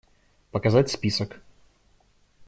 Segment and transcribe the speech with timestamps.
[0.49, 1.39] Показать список.